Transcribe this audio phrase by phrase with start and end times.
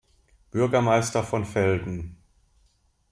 [0.49, 2.17] Bürgermeister von Velden.